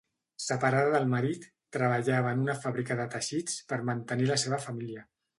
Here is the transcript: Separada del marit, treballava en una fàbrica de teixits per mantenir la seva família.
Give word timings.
Separada 0.43 0.93
del 0.93 1.03
marit, 1.09 1.43
treballava 1.77 2.31
en 2.37 2.41
una 2.45 2.55
fàbrica 2.63 2.97
de 3.01 3.05
teixits 3.17 3.59
per 3.73 3.79
mantenir 3.91 4.31
la 4.31 4.39
seva 4.45 4.59
família. 4.65 5.05